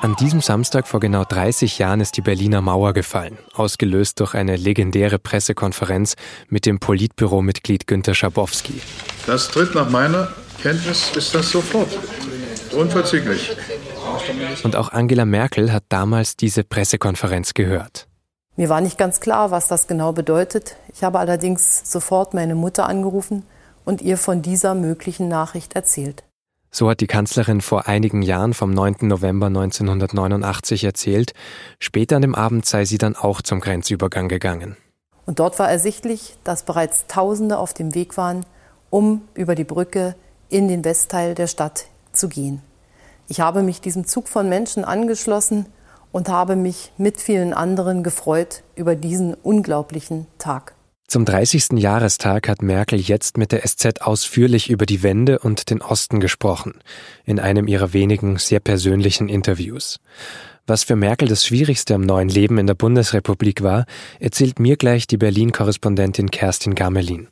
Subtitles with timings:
[0.00, 4.54] An diesem Samstag vor genau 30 Jahren ist die Berliner Mauer gefallen, ausgelöst durch eine
[4.54, 6.14] legendäre Pressekonferenz
[6.48, 8.80] mit dem Politbüromitglied Günter Schabowski.
[9.26, 10.28] Das tritt nach meiner
[10.62, 11.88] Kenntnis ist das sofort.
[12.72, 13.56] Unverzüglich.
[14.62, 18.06] Und auch Angela Merkel hat damals diese Pressekonferenz gehört.
[18.54, 20.76] Mir war nicht ganz klar, was das genau bedeutet.
[20.94, 23.42] Ich habe allerdings sofort meine Mutter angerufen
[23.84, 26.22] und ihr von dieser möglichen Nachricht erzählt.
[26.70, 28.96] So hat die Kanzlerin vor einigen Jahren vom 9.
[29.02, 31.32] November 1989 erzählt.
[31.78, 34.76] Später an dem Abend sei sie dann auch zum Grenzübergang gegangen.
[35.24, 38.46] Und dort war ersichtlich, dass bereits Tausende auf dem Weg waren,
[38.90, 40.14] um über die Brücke
[40.48, 42.62] in den Westteil der Stadt zu gehen.
[43.28, 45.66] Ich habe mich diesem Zug von Menschen angeschlossen
[46.12, 50.74] und habe mich mit vielen anderen gefreut über diesen unglaublichen Tag.
[51.10, 51.78] Zum 30.
[51.78, 56.80] Jahrestag hat Merkel jetzt mit der SZ ausführlich über die Wende und den Osten gesprochen,
[57.24, 60.00] in einem ihrer wenigen sehr persönlichen Interviews.
[60.66, 63.86] Was für Merkel das Schwierigste am neuen Leben in der Bundesrepublik war,
[64.20, 67.28] erzählt mir gleich die Berlin-Korrespondentin Kerstin Gamelin.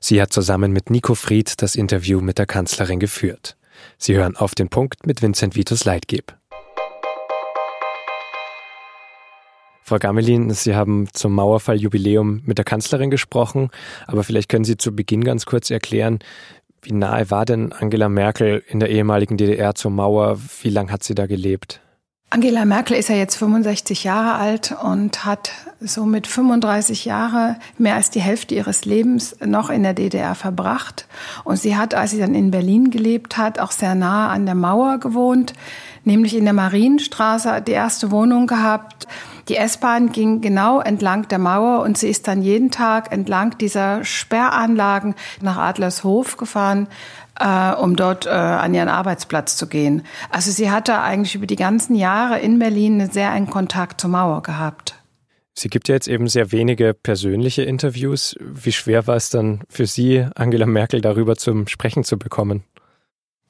[0.00, 3.56] Sie hat zusammen mit Nico Fried das Interview mit der Kanzlerin geführt.
[3.96, 6.34] Sie hören auf den Punkt mit Vincent Vitus Leitgeb.
[9.86, 13.68] Frau Gamelin, Sie haben zum Mauerfalljubiläum mit der Kanzlerin gesprochen,
[14.06, 16.20] aber vielleicht können Sie zu Beginn ganz kurz erklären,
[16.80, 20.38] wie nahe war denn Angela Merkel in der ehemaligen DDR zur Mauer?
[20.62, 21.82] Wie lange hat sie da gelebt?
[22.30, 28.10] Angela Merkel ist ja jetzt 65 Jahre alt und hat somit 35 Jahre, mehr als
[28.10, 31.06] die Hälfte ihres Lebens noch in der DDR verbracht.
[31.44, 34.54] Und sie hat, als sie dann in Berlin gelebt hat, auch sehr nahe an der
[34.54, 35.52] Mauer gewohnt,
[36.04, 39.06] nämlich in der Marienstraße die erste Wohnung gehabt.
[39.48, 44.04] Die S-Bahn ging genau entlang der Mauer und sie ist dann jeden Tag entlang dieser
[44.04, 46.88] Sperranlagen nach Adlershof gefahren,
[47.38, 50.02] äh, um dort äh, an ihren Arbeitsplatz zu gehen.
[50.30, 54.10] Also sie hatte eigentlich über die ganzen Jahre in Berlin einen sehr engen Kontakt zur
[54.10, 54.94] Mauer gehabt.
[55.56, 58.34] Sie gibt ja jetzt eben sehr wenige persönliche Interviews.
[58.40, 62.64] Wie schwer war es dann für Sie, Angela Merkel darüber zum Sprechen zu bekommen?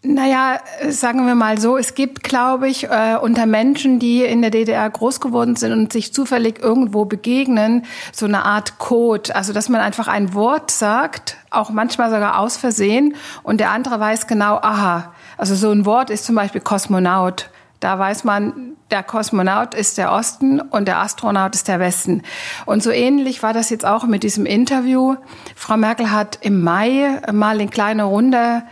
[0.06, 0.60] Naja,
[0.90, 4.88] sagen wir mal so, es gibt, glaube ich, äh, unter Menschen, die in der DDR
[4.90, 9.34] groß geworden sind und sich zufällig irgendwo begegnen, so eine Art Code.
[9.34, 13.98] Also, dass man einfach ein Wort sagt, auch manchmal sogar aus Versehen, und der andere
[13.98, 15.14] weiß genau, aha.
[15.38, 17.48] Also so ein Wort ist zum Beispiel Kosmonaut.
[17.80, 22.22] Da weiß man, der Kosmonaut ist der Osten und der Astronaut ist der Westen.
[22.66, 25.16] Und so ähnlich war das jetzt auch mit diesem Interview.
[25.56, 28.62] Frau Merkel hat im Mai mal in kleiner Runde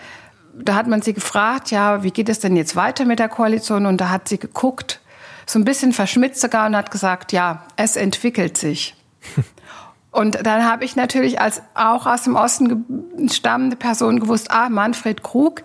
[0.55, 3.87] da hat man sie gefragt, ja, wie geht es denn jetzt weiter mit der Koalition?
[3.87, 5.01] Und da hat sie geguckt,
[5.47, 8.95] so ein bisschen verschmitzt sogar und hat gesagt, ja, es entwickelt sich.
[10.11, 15.23] und dann habe ich natürlich als auch aus dem Osten stammende Person gewusst, ah, Manfred
[15.23, 15.63] Krug,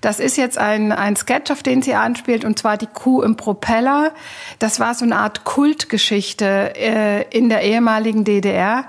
[0.00, 3.36] das ist jetzt ein, ein Sketch, auf den sie anspielt, und zwar die Kuh im
[3.36, 4.12] Propeller.
[4.58, 8.84] Das war so eine Art Kultgeschichte äh, in der ehemaligen DDR.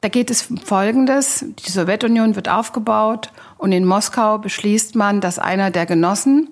[0.00, 1.44] Da geht es um Folgendes.
[1.66, 6.48] Die Sowjetunion wird aufgebaut und in Moskau beschließt man, dass einer der Genossen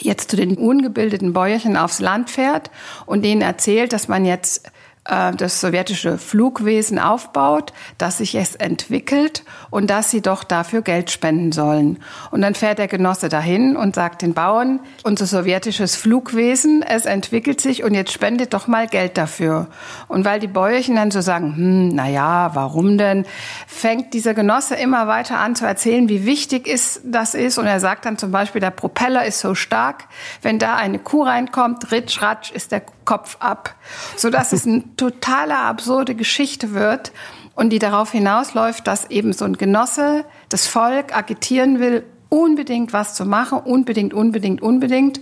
[0.00, 2.70] jetzt zu den ungebildeten Bäuerchen aufs Land fährt
[3.06, 4.70] und denen erzählt, dass man jetzt
[5.04, 11.52] das sowjetische Flugwesen aufbaut, dass sich es entwickelt und dass sie doch dafür Geld spenden
[11.52, 11.98] sollen.
[12.30, 17.60] Und dann fährt der Genosse dahin und sagt den Bauern, unser sowjetisches Flugwesen, es entwickelt
[17.60, 19.66] sich und jetzt spendet doch mal Geld dafür.
[20.08, 23.26] Und weil die Bäuerchen dann so sagen, hm, na ja, warum denn,
[23.66, 27.58] fängt dieser Genosse immer weiter an zu erzählen, wie wichtig ist, das ist.
[27.58, 30.04] Und er sagt dann zum Beispiel, der Propeller ist so stark,
[30.40, 33.74] wenn da eine Kuh reinkommt, ritsch, ratsch, ist der Kopf ab.
[34.16, 37.12] Sodass es eine totale absurde Geschichte wird
[37.54, 43.14] und die darauf hinausläuft, dass eben so ein Genosse das Volk agitieren will, unbedingt was
[43.14, 45.20] zu machen, unbedingt, unbedingt, unbedingt.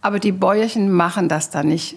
[0.00, 1.96] Aber die Bäuerchen machen das da nicht.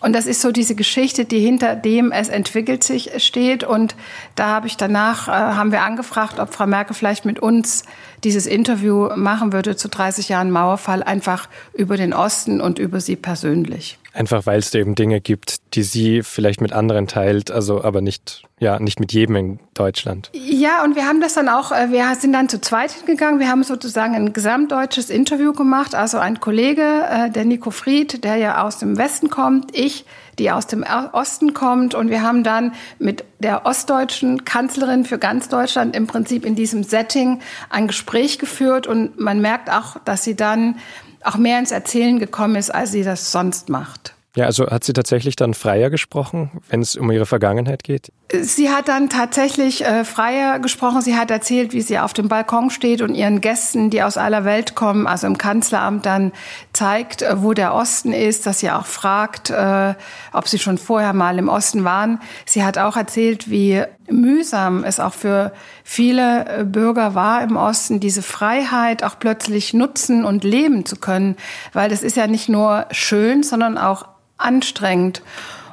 [0.00, 3.64] Und das ist so diese Geschichte, die hinter dem es entwickelt sich steht.
[3.64, 3.94] Und
[4.34, 7.84] da habe ich danach, äh, haben wir angefragt, ob Frau Merkel vielleicht mit uns
[8.24, 13.16] dieses Interview machen würde zu 30 Jahren Mauerfall, einfach über den Osten und über sie
[13.16, 13.99] persönlich.
[14.12, 18.00] Einfach weil es da eben Dinge gibt, die sie vielleicht mit anderen teilt, also aber
[18.00, 20.30] nicht, ja, nicht mit jedem in Deutschland.
[20.34, 23.40] Ja, und wir haben das dann auch, äh, wir sind dann zu zweit hingegangen.
[23.40, 25.94] Wir haben sozusagen ein gesamtdeutsches Interview gemacht.
[25.94, 30.04] Also ein Kollege, äh, der Nico Fried, der ja aus dem Westen kommt, ich,
[30.38, 31.94] die aus dem Osten kommt.
[31.94, 36.82] Und wir haben dann mit der ostdeutschen Kanzlerin für ganz Deutschland im Prinzip in diesem
[36.84, 37.40] Setting
[37.70, 38.86] ein Gespräch geführt.
[38.86, 40.76] Und man merkt auch, dass sie dann
[41.24, 44.14] auch mehr ins Erzählen gekommen ist, als sie das sonst macht.
[44.36, 48.12] Ja, also hat sie tatsächlich dann freier gesprochen, wenn es um ihre Vergangenheit geht?
[48.32, 51.00] Sie hat dann tatsächlich äh, freier gesprochen.
[51.00, 54.44] Sie hat erzählt, wie sie auf dem Balkon steht und ihren Gästen, die aus aller
[54.44, 56.30] Welt kommen, also im Kanzleramt dann
[56.72, 59.94] zeigt, äh, wo der Osten ist, dass sie auch fragt, äh,
[60.32, 62.20] ob sie schon vorher mal im Osten waren.
[62.46, 65.52] Sie hat auch erzählt, wie mühsam es auch für
[65.82, 71.36] viele äh, Bürger war im Osten, diese Freiheit auch plötzlich nutzen und leben zu können,
[71.72, 74.06] weil das ist ja nicht nur schön, sondern auch
[74.36, 75.20] anstrengend.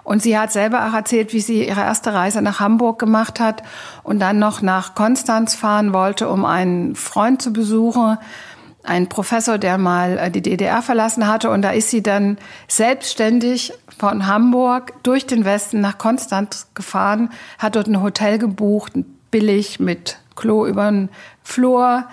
[0.08, 3.62] Und sie hat selber auch erzählt, wie sie ihre erste Reise nach Hamburg gemacht hat
[4.04, 8.18] und dann noch nach Konstanz fahren wollte, um einen Freund zu besuchen,
[8.84, 11.50] einen Professor, der mal äh, die DDR verlassen hatte.
[11.50, 12.38] Und da ist sie dann
[12.70, 17.30] selbstständig von Hamburg durch den Westen nach Konstanz gefahren,
[17.60, 18.94] hat dort ein Hotel gebucht,
[19.30, 21.10] billig mit Klo über den
[21.44, 22.06] Flur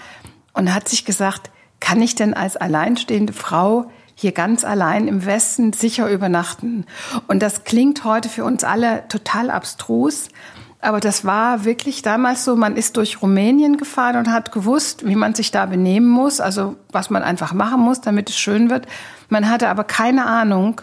[0.52, 5.72] und hat sich gesagt, kann ich denn als alleinstehende Frau hier ganz allein im Westen
[5.72, 6.86] sicher übernachten.
[7.26, 10.28] Und das klingt heute für uns alle total abstrus.
[10.80, 15.16] Aber das war wirklich damals so, man ist durch Rumänien gefahren und hat gewusst, wie
[15.16, 18.86] man sich da benehmen muss, also was man einfach machen muss, damit es schön wird.
[19.30, 20.82] Man hatte aber keine Ahnung,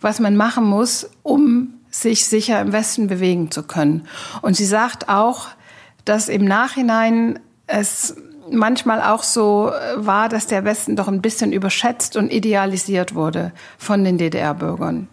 [0.00, 4.06] was man machen muss, um sich sicher im Westen bewegen zu können.
[4.40, 5.48] Und sie sagt auch,
[6.04, 8.16] dass im Nachhinein es
[8.52, 13.52] manchmal auch so äh, war, dass der Westen doch ein bisschen überschätzt und idealisiert wurde
[13.78, 15.08] von den DDR-Bürgern.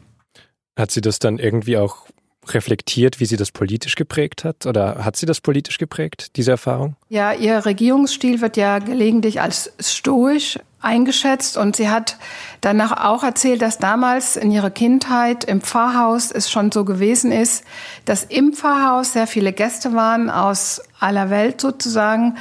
[0.77, 2.07] Hat sie das dann irgendwie auch
[2.53, 4.65] reflektiert, wie sie das politisch geprägt hat?
[4.65, 6.95] Oder hat sie das politisch geprägt, diese Erfahrung?
[7.09, 12.17] Ja, ihr Regierungsstil wird ja gelegentlich als stoisch eingeschätzt und sie hat
[12.61, 17.63] danach auch erzählt, dass damals in ihrer Kindheit im Pfarrhaus es schon so gewesen ist,
[18.05, 22.37] dass im Pfarrhaus sehr viele Gäste waren aus aller Welt sozusagen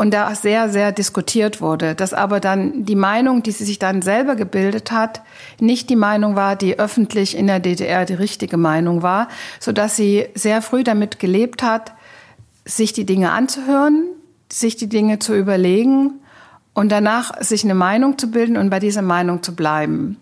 [0.00, 4.00] und da sehr, sehr diskutiert wurde, dass aber dann die Meinung, die sie sich dann
[4.00, 5.20] selber gebildet hat,
[5.60, 9.96] nicht die Meinung war, die öffentlich in der DDR die richtige Meinung war, so dass
[9.96, 11.92] sie sehr früh damit gelebt hat,
[12.64, 14.06] sich die Dinge anzuhören,
[14.50, 16.14] sich die Dinge zu überlegen
[16.72, 20.16] und danach sich eine Meinung zu bilden und bei dieser Meinung zu bleiben.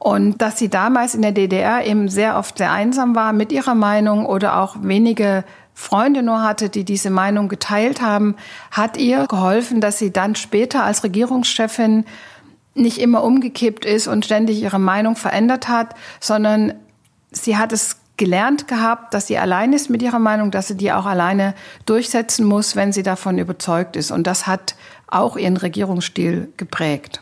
[0.00, 3.76] Und dass sie damals in der DDR eben sehr oft sehr einsam war mit ihrer
[3.76, 5.44] Meinung oder auch wenige
[5.78, 8.34] Freunde nur hatte, die diese Meinung geteilt haben,
[8.70, 12.06] hat ihr geholfen, dass sie dann später als Regierungschefin
[12.74, 16.72] nicht immer umgekippt ist und ständig ihre Meinung verändert hat, sondern
[17.30, 20.92] sie hat es gelernt gehabt, dass sie allein ist mit ihrer Meinung, dass sie die
[20.92, 24.10] auch alleine durchsetzen muss, wenn sie davon überzeugt ist.
[24.10, 24.76] Und das hat
[25.08, 27.20] auch ihren Regierungsstil geprägt.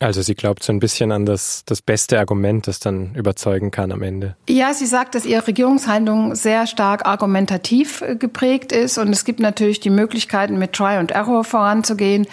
[0.00, 3.92] Also sie glaubt so ein bisschen an das, das beste Argument, das dann überzeugen kann
[3.92, 4.36] am Ende.
[4.48, 9.40] Ja, sie sagt, dass ihre Regierungshandlung sehr stark argumentativ äh, geprägt ist und es gibt
[9.40, 12.26] natürlich die Möglichkeiten, mit Try und Error voranzugehen.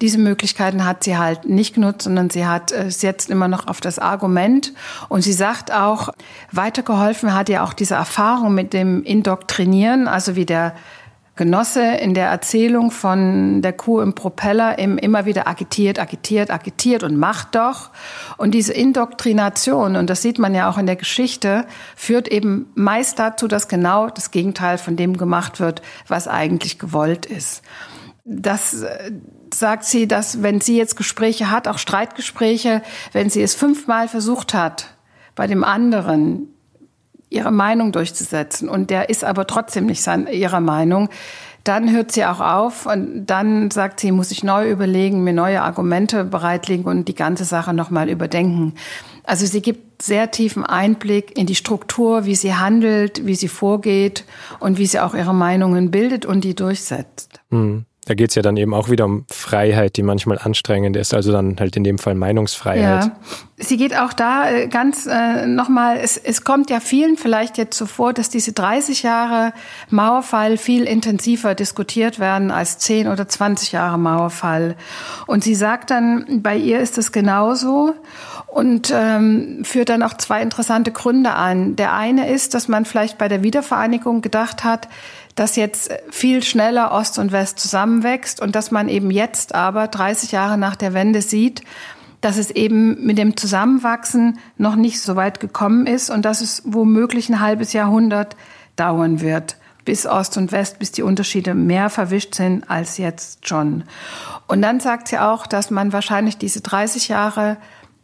[0.00, 3.82] Diese Möglichkeiten hat sie halt nicht genutzt, sondern sie hat äh, setzt immer noch auf
[3.82, 4.72] das Argument.
[5.10, 6.08] Und sie sagt auch,
[6.52, 10.74] weitergeholfen hat ihr auch diese Erfahrung mit dem Indoktrinieren, also wie der
[11.40, 17.16] Genosse in der Erzählung von der Kuh im Propeller immer wieder agitiert, agitiert, agitiert und
[17.16, 17.88] macht doch.
[18.36, 21.64] Und diese Indoktrination, und das sieht man ja auch in der Geschichte,
[21.96, 27.24] führt eben meist dazu, dass genau das Gegenteil von dem gemacht wird, was eigentlich gewollt
[27.24, 27.62] ist.
[28.26, 29.10] Das äh,
[29.54, 32.82] sagt sie, dass wenn sie jetzt Gespräche hat, auch Streitgespräche,
[33.12, 34.88] wenn sie es fünfmal versucht hat,
[35.34, 36.48] bei dem anderen
[37.30, 41.08] ihre Meinung durchzusetzen und der ist aber trotzdem nicht sein, ihrer Meinung,
[41.64, 45.62] dann hört sie auch auf und dann sagt sie, muss ich neu überlegen, mir neue
[45.62, 48.74] Argumente bereitlegen und die ganze Sache nochmal überdenken.
[49.24, 54.24] Also sie gibt sehr tiefen Einblick in die Struktur, wie sie handelt, wie sie vorgeht
[54.58, 57.40] und wie sie auch ihre Meinungen bildet und die durchsetzt.
[57.50, 57.84] Mhm.
[58.10, 61.30] Da geht es ja dann eben auch wieder um Freiheit, die manchmal anstrengend ist, also
[61.30, 63.04] dann halt in dem Fall Meinungsfreiheit.
[63.04, 63.12] Ja.
[63.56, 67.78] Sie geht auch da äh, ganz äh, nochmal, es, es kommt ja vielen vielleicht jetzt
[67.78, 69.52] so vor, dass diese 30 Jahre
[69.90, 74.74] Mauerfall viel intensiver diskutiert werden als 10 oder 20 Jahre Mauerfall.
[75.28, 77.94] Und sie sagt dann, bei ihr ist es genauso
[78.48, 81.76] und ähm, führt dann auch zwei interessante Gründe an.
[81.76, 84.88] Der eine ist, dass man vielleicht bei der Wiedervereinigung gedacht hat,
[85.40, 90.32] dass jetzt viel schneller Ost und West zusammenwächst und dass man eben jetzt aber 30
[90.32, 91.62] Jahre nach der Wende sieht,
[92.20, 96.60] dass es eben mit dem Zusammenwachsen noch nicht so weit gekommen ist und dass es
[96.66, 98.36] womöglich ein halbes Jahrhundert
[98.76, 99.56] dauern wird,
[99.86, 103.84] bis Ost und West, bis die Unterschiede mehr verwischt sind als jetzt schon.
[104.46, 107.56] Und dann sagt sie auch, dass man wahrscheinlich diese 30 Jahre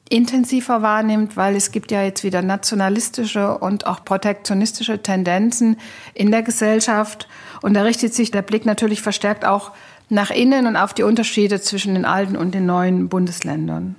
[0.08, 5.78] intensiver wahrnimmt, weil es gibt ja jetzt wieder nationalistische und auch protektionistische Tendenzen
[6.14, 7.28] in der Gesellschaft.
[7.62, 9.72] Und da richtet sich der Blick natürlich verstärkt auch
[10.08, 13.96] nach innen und auf die Unterschiede zwischen den alten und den neuen Bundesländern.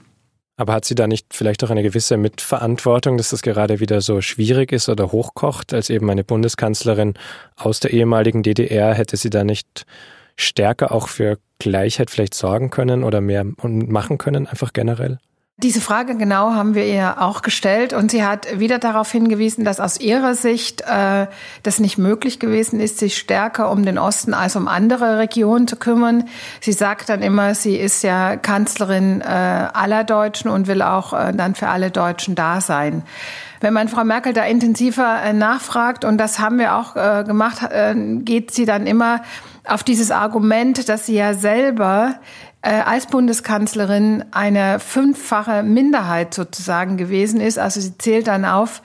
[0.59, 4.21] Aber hat sie da nicht vielleicht auch eine gewisse Mitverantwortung, dass das gerade wieder so
[4.21, 7.13] schwierig ist oder hochkocht, als eben eine Bundeskanzlerin
[7.55, 8.95] aus der ehemaligen DDR?
[8.95, 9.85] Hätte sie da nicht
[10.35, 15.19] stärker auch für Gleichheit vielleicht sorgen können oder mehr machen können, einfach generell?
[15.59, 19.79] Diese Frage genau haben wir ihr auch gestellt und sie hat wieder darauf hingewiesen, dass
[19.79, 21.25] aus ihrer Sicht äh,
[21.63, 25.75] das nicht möglich gewesen ist, sich stärker um den Osten als um andere Regionen zu
[25.75, 26.25] kümmern.
[26.61, 31.33] Sie sagt dann immer, sie ist ja Kanzlerin äh, aller Deutschen und will auch äh,
[31.33, 33.01] dann für alle Deutschen da sein.
[33.59, 37.63] Wenn man Frau Merkel da intensiver äh, nachfragt, und das haben wir auch äh, gemacht,
[37.63, 39.23] äh, geht sie dann immer
[39.67, 42.19] auf dieses Argument, dass sie ja selber
[42.61, 47.59] äh, als Bundeskanzlerin eine fünffache Minderheit sozusagen gewesen ist.
[47.59, 48.81] Also sie zählt dann auf,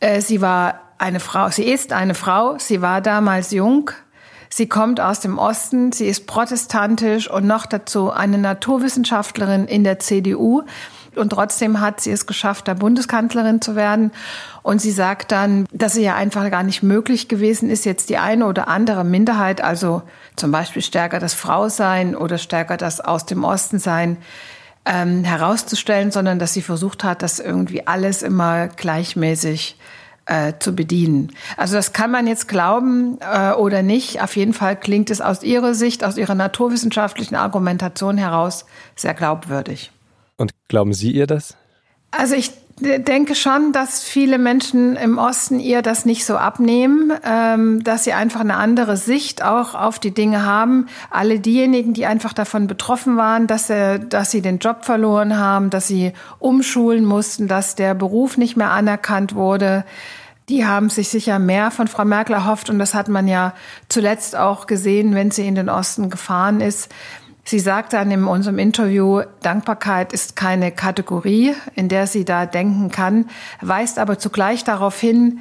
[0.00, 3.90] äh, sie war eine Frau, sie ist eine Frau, sie war damals jung,
[4.48, 9.98] sie kommt aus dem Osten, sie ist protestantisch und noch dazu eine Naturwissenschaftlerin in der
[9.98, 10.62] CDU.
[11.16, 14.12] Und trotzdem hat sie es geschafft, da Bundeskanzlerin zu werden.
[14.62, 18.18] Und sie sagt dann, dass es ja einfach gar nicht möglich gewesen ist, jetzt die
[18.18, 20.02] eine oder andere Minderheit, also
[20.36, 24.18] zum Beispiel stärker das Frausein oder stärker das aus dem Osten sein,
[24.84, 29.76] ähm, herauszustellen, sondern dass sie versucht hat, das irgendwie alles immer gleichmäßig
[30.26, 31.32] äh, zu bedienen.
[31.56, 34.22] Also das kann man jetzt glauben äh, oder nicht.
[34.22, 39.92] Auf jeden Fall klingt es aus ihrer Sicht, aus ihrer naturwissenschaftlichen Argumentation heraus sehr glaubwürdig.
[40.36, 41.56] Und glauben Sie ihr das?
[42.10, 47.82] Also ich denke schon, dass viele Menschen im Osten ihr das nicht so abnehmen, ähm,
[47.82, 50.86] dass sie einfach eine andere Sicht auch auf die Dinge haben.
[51.10, 55.70] Alle diejenigen, die einfach davon betroffen waren, dass, er, dass sie den Job verloren haben,
[55.70, 59.84] dass sie umschulen mussten, dass der Beruf nicht mehr anerkannt wurde,
[60.50, 62.70] die haben sich sicher mehr von Frau Merkel erhofft.
[62.70, 63.54] Und das hat man ja
[63.88, 66.88] zuletzt auch gesehen, wenn sie in den Osten gefahren ist
[67.48, 72.90] Sie sagt dann in unserem Interview, Dankbarkeit ist keine Kategorie, in der sie da denken
[72.90, 73.26] kann,
[73.60, 75.38] weist aber zugleich darauf hin,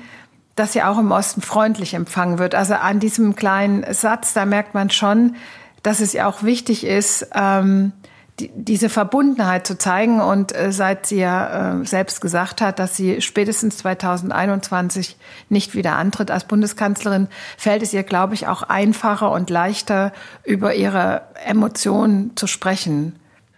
[0.55, 2.53] dass sie auch im Osten freundlich empfangen wird.
[2.53, 5.35] Also an diesem kleinen Satz, da merkt man schon,
[5.81, 7.91] dass es ja auch wichtig ist, ähm,
[8.39, 10.21] die, diese Verbundenheit zu zeigen.
[10.21, 15.17] Und äh, seit sie ja äh, selbst gesagt hat, dass sie spätestens 2021
[15.49, 17.27] nicht wieder antritt als Bundeskanzlerin,
[17.57, 20.11] fällt es ihr, glaube ich, auch einfacher und leichter,
[20.43, 23.15] über ihre Emotionen zu sprechen.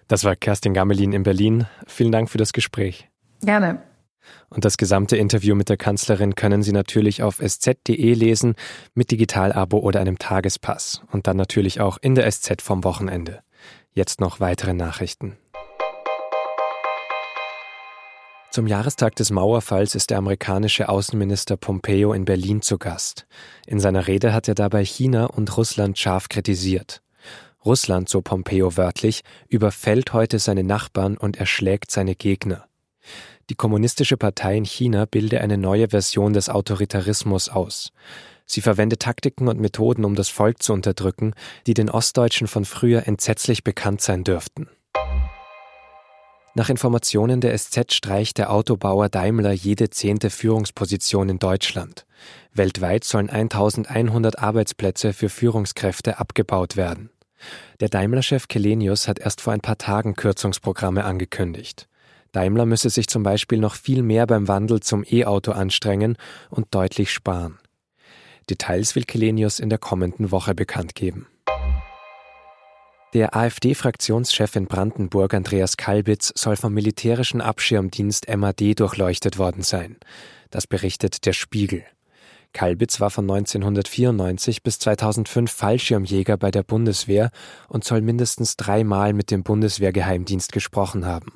[0.07, 1.65] Das war Kerstin Gamelin in Berlin.
[1.85, 3.09] Vielen Dank für das Gespräch.
[3.41, 3.81] Gerne.
[4.49, 8.55] Und das gesamte Interview mit der Kanzlerin können Sie natürlich auf sz.de lesen,
[8.93, 11.01] mit Digitalabo oder einem Tagespass.
[11.11, 13.41] Und dann natürlich auch in der SZ vom Wochenende.
[13.97, 15.37] Jetzt noch weitere Nachrichten.
[18.51, 23.25] Zum Jahrestag des Mauerfalls ist der amerikanische Außenminister Pompeo in Berlin zu Gast.
[23.65, 27.01] In seiner Rede hat er dabei China und Russland scharf kritisiert.
[27.65, 32.67] Russland, so Pompeo wörtlich, überfällt heute seine Nachbarn und erschlägt seine Gegner.
[33.49, 37.91] Die Kommunistische Partei in China bilde eine neue Version des Autoritarismus aus.
[38.47, 41.33] Sie verwendet Taktiken und Methoden, um das Volk zu unterdrücken,
[41.67, 44.69] die den Ostdeutschen von früher entsetzlich bekannt sein dürften.
[46.55, 52.07] Nach Informationen der SZ streicht der Autobauer Daimler jede zehnte Führungsposition in Deutschland.
[52.51, 57.11] Weltweit sollen 1100 Arbeitsplätze für Führungskräfte abgebaut werden.
[57.79, 61.87] Der Daimler-Chef Kelenius hat erst vor ein paar Tagen Kürzungsprogramme angekündigt.
[62.31, 66.17] Daimler müsse sich zum Beispiel noch viel mehr beim Wandel zum E-Auto anstrengen
[66.49, 67.59] und deutlich sparen.
[68.49, 71.27] Details will Kelenius in der kommenden Woche bekannt geben.
[73.13, 79.95] Der AfD-Fraktionschef in Brandenburg, Andreas Kalbitz, soll vom militärischen Abschirmdienst MAD durchleuchtet worden sein.
[80.49, 81.83] Das berichtet der Spiegel.
[82.53, 87.31] Kalbitz war von 1994 bis 2005 Fallschirmjäger bei der Bundeswehr
[87.67, 91.33] und soll mindestens dreimal mit dem Bundeswehrgeheimdienst gesprochen haben.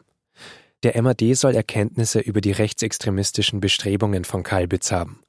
[0.83, 5.21] Der MAD soll Erkenntnisse über die rechtsextremistischen Bestrebungen von Kalbitz haben.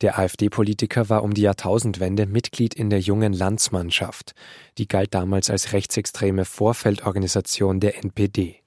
[0.00, 4.34] Der AfD-Politiker war um die Jahrtausendwende Mitglied in der Jungen Landsmannschaft.
[4.78, 8.62] Die galt damals als rechtsextreme Vorfeldorganisation der NPD.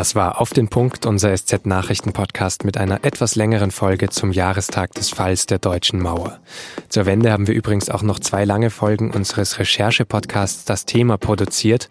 [0.00, 5.10] Das war auf den Punkt unser SZ-Nachrichten-Podcast mit einer etwas längeren Folge zum Jahrestag des
[5.10, 6.40] Falls der Deutschen Mauer.
[6.88, 11.90] Zur Wende haben wir übrigens auch noch zwei lange Folgen unseres Recherche-Podcasts Das Thema produziert.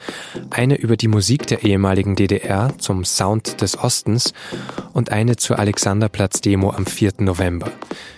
[0.50, 4.34] Eine über die Musik der ehemaligen DDR zum Sound des Ostens
[4.92, 7.12] und eine zur Alexanderplatz-Demo am 4.
[7.20, 7.70] November.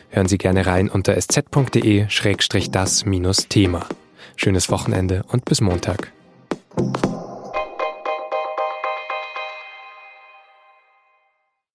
[0.08, 3.86] Hören Sie gerne rein unter sz.de-das-thema.
[4.38, 6.14] Schönes Wochenende und bis Montag.